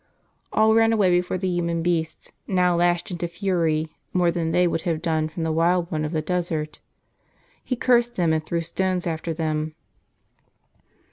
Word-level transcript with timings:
All 0.51 0.73
ran 0.73 0.91
away 0.93 1.11
before 1.11 1.37
the 1.37 1.47
human 1.47 1.83
beast, 1.83 2.31
now 2.47 2.75
lashed 2.75 3.11
into 3.11 3.27
fury, 3.27 3.89
more 4.13 4.31
than 4.31 4.49
they 4.49 4.65
would 4.67 4.81
have 4.81 4.99
done 4.99 5.29
from 5.29 5.43
the 5.43 5.51
wild 5.51 5.91
one 5.91 6.03
of 6.03 6.11
the 6.11 6.23
desert. 6.23 6.79
He 7.63 7.75
cursed 7.75 8.15
them, 8.15 8.33
and 8.33 8.43
threw 8.43 8.61
stones 8.61 9.05
after 9.05 9.31
them. 9.31 9.75